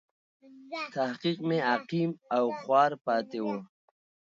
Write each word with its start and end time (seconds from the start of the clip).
تحقیق 0.95 1.37
مې 1.47 1.57
عقیم 1.71 2.11
او 2.37 2.45
خوار 2.61 2.91
پاتې 3.05 3.39
و. 3.41 3.47